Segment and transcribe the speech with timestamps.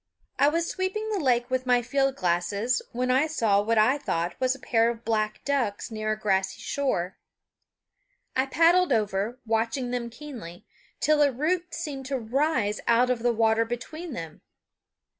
[0.39, 4.33] I was sweeping the lake with my field glasses when I saw what I thought
[4.41, 7.19] was a pair of black ducks near a grassy shore.
[8.35, 10.65] I paddled over, watching them keenly,
[10.99, 14.41] till a root seemed to rise out of the water between them.